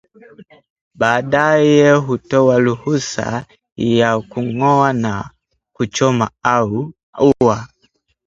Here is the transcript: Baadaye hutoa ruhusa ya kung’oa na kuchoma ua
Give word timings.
Baadaye 0.99 1.91
hutoa 2.05 2.55
ruhusa 2.65 3.27
ya 3.77 4.11
kung’oa 4.31 4.89
na 5.03 5.13
kuchoma 5.75 6.25
ua 7.47 7.57